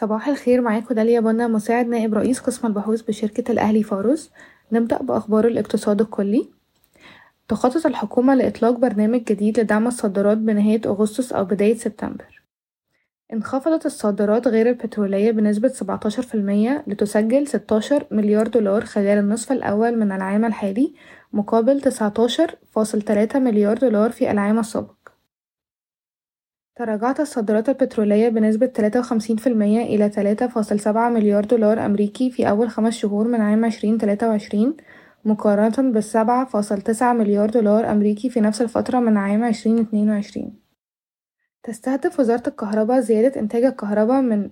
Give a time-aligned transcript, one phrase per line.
[0.00, 4.30] صباح الخير معاكم داليا بنا مساعد نائب رئيس قسم البحوث بشركة الأهلي فاروس.
[4.72, 6.48] نبدأ بأخبار الاقتصاد الكلي.
[7.48, 12.42] تخطط الحكومة لإطلاق برنامج جديد لدعم الصادرات بنهاية أغسطس أو بداية سبتمبر.
[13.32, 20.44] انخفضت الصادرات غير البترولية بنسبة 17% لتسجل 16 مليار دولار خلال النصف الأول من العام
[20.44, 20.94] الحالي
[21.32, 24.97] مقابل 19.3 مليار دولار في العام السابق.
[26.78, 32.30] تراجعت الصادرات البترولية بنسبة تلاتة وخمسين في المية إلى تلاتة فاصل سبعة مليار دولار أمريكي
[32.30, 34.76] في أول خمس شهور من عام عشرين تلاتة وعشرين
[35.24, 40.54] مقارنة بالسبعة فاصل تسعة مليار دولار أمريكي في نفس الفترة من عام عشرين اتنين وعشرين.
[41.62, 44.50] تستهدف وزارة الكهرباء زيادة إنتاج الكهرباء من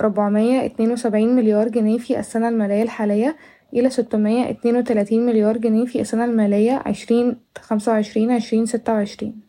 [0.00, 3.36] ربعمية اتنين وسبعين مليار جنيه في السنة المالية الحالية
[3.74, 9.43] إلى ستمية اتنين وتلاتين مليار جنيه في السنة المالية عشرين خمسة وعشرين عشرين ستة وعشرين.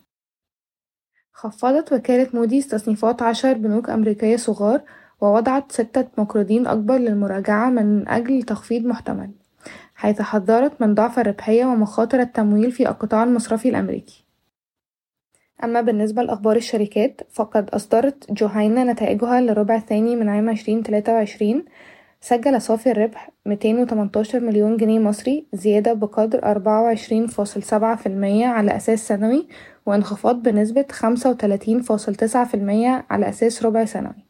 [1.36, 4.82] خفضت وكالة موديز تصنيفات عشر بنوك أمريكية صغار
[5.22, 9.30] ووضعت ستة مقرضين أكبر للمراجعة من أجل تخفيض محتمل
[9.96, 14.26] حيث حذرت من ضعف الربحية ومخاطر التمويل في القطاع المصرفي الأمريكي.
[15.64, 21.66] أما بالنسبة لأخبار الشركات فقد أصدرت جوهينا نتائجها للربع الثاني من عام عشرين تلاتة وعشرين
[22.22, 28.06] سجل صافي الربح ميتين وتمنتاشر مليون جنيه مصري زيادة بقدر أربعة وعشرين فاصل سبعة في
[28.06, 29.48] المية على أساس سنوي
[29.86, 34.26] وانخفاض بنسبة خمسة وتلاتين فاصل تسعة في المية على أساس ربع سنوي.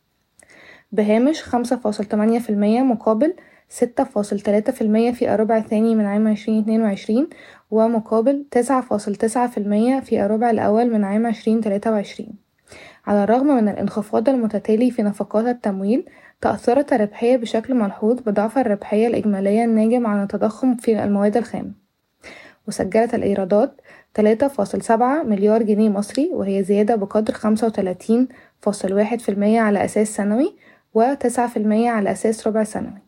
[0.91, 3.33] بهامش خمسة فاصل تمانية في المية مقابل
[3.69, 7.29] ستة فاصل تلاتة في المية في الربع الثاني من عام عشرين اتنين وعشرين
[7.71, 12.33] ومقابل تسعة فاصل تسعة في المية في الربع الأول من عام عشرين تلاتة وعشرين.
[13.07, 16.05] على الرغم من الانخفاض المتتالي في نفقات التمويل
[16.41, 21.84] تأثرت الربحية بشكل ملحوظ بضعف الربحية الإجمالية الناجم عن التضخم في المواد الخام.
[22.67, 23.81] وسجلت الإيرادات
[24.13, 28.27] تلاتة فاصل سبعة مليار جنيه مصري وهي زيادة بقدر خمسة وتلاتين
[28.61, 30.55] فاصل واحد في المية على أساس سنوي
[30.93, 33.01] وتسعة في المية على أساس ربع سنوي.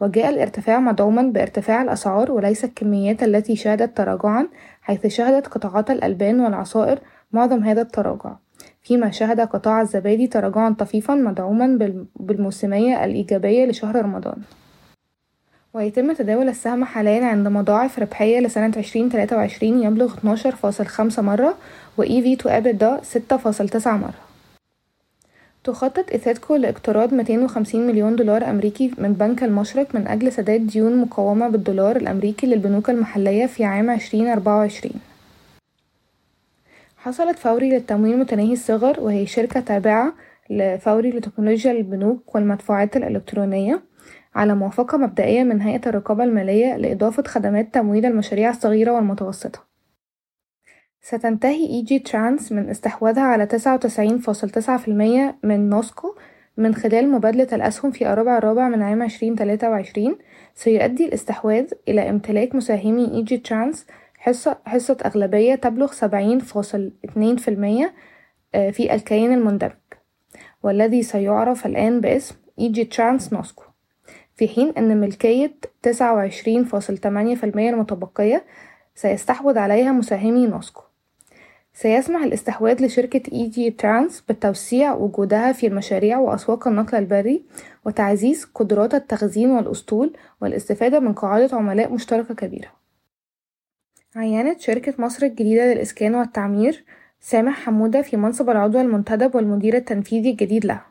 [0.00, 4.48] وجاء الارتفاع مدعوما بارتفاع الأسعار وليس الكميات التي شهدت تراجعا
[4.82, 6.98] حيث شهدت قطاعات الألبان والعصائر
[7.32, 8.36] معظم هذا التراجع.
[8.82, 11.78] فيما شهد قطاع الزبادي تراجعا طفيفا مدعوما
[12.16, 14.36] بالموسمية الإيجابية لشهر رمضان.
[15.78, 21.22] ويتم تداول السهم حاليا عند مضاعف ربحية لسنة عشرين تلاتة وعشرين يبلغ اتناشر فاصل خمسة
[21.22, 21.54] مرة
[21.98, 24.14] و EV to EBITDA ستة فاصل تسعة مرة.
[25.64, 30.96] تخطط إيثاتكو لاقتراض ميتين وخمسين مليون دولار أمريكي من بنك المشرق من أجل سداد ديون
[30.96, 35.00] مقومة بالدولار الأمريكي للبنوك المحلية في عام عشرين أربعة وعشرين.
[36.96, 40.12] حصلت فوري للتمويل متناهي الصغر وهي شركة تابعة
[40.50, 43.87] لفوري لتكنولوجيا البنوك والمدفوعات الإلكترونية.
[44.34, 49.68] على موافقة مبدئية من هيئة الرقابة المالية لإضافة خدمات تمويل المشاريع الصغيرة والمتوسطة.
[51.00, 56.14] ستنتهي Egytrans من استحواذها على تسعة وتسعين فاصل تسعة في المية من NOSCO
[56.56, 60.18] من خلال مبادلة الأسهم في الربع الرابع من عام عشرين تلاتة وعشرين
[60.54, 63.86] سيؤدي الاستحواذ إلى امتلاك مساهمي Egytrans
[64.18, 67.94] حصة, حصة أغلبية تبلغ سبعين فاصل اتنين في المية
[68.52, 69.72] في الكيان المندمج
[70.62, 73.67] والذي سيعرف الآن باسم Egytrans NOSCO.
[74.38, 78.44] في حين أن ملكية تسعة وعشرين فاصل تمانية في المية المتبقية
[78.94, 80.82] سيستحوذ عليها مساهمي NOSCO.
[81.74, 87.44] سيسمح الاستحواذ لشركة Egytrans بتوسيع وجودها في المشاريع وأسواق النقل البري
[87.86, 92.72] وتعزيز قدرات التخزين والأسطول والاستفادة من قاعدة عملاء مشتركة كبيرة.
[94.16, 96.84] عينت شركة مصر الجديدة للإسكان والتعمير
[97.20, 100.87] سامح حمودة في منصب العضو المنتدب والمدير التنفيذي الجديد لها.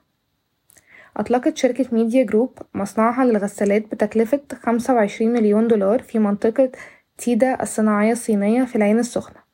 [1.18, 6.72] أطلقت شركة Midea Group مصنعها للغسالات بتكلفة 25 مليون دولار في منطقة
[7.18, 9.48] TEDA الصناعية الصينية في العين السخنة.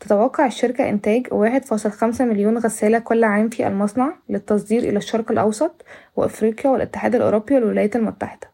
[0.00, 5.84] تتوقع الشركة إنتاج 1.5 مليون غسالة كل عام في المصنع للتصدير إلى الشرق الأوسط
[6.16, 8.50] وأفريقيا والاتحاد الأوروبي والولايات المتحدة.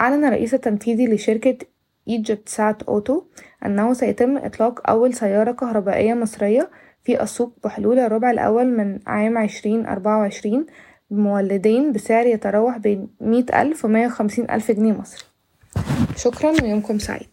[0.00, 1.58] أعلن الرئيس التنفيذي لشركة
[2.08, 3.22] إيجيبت سات أوتو
[3.66, 6.70] أنه سيتم إطلاق أول سيارة كهربائية مصرية
[7.04, 10.66] في السوق بحلول الربع الأول من عام 2024
[11.12, 15.24] مولدين بسعر يتراوح بين مئة ألف ومية وخمسين ألف جنيه مصري.
[16.16, 17.28] شكرا ويومكم سعيد.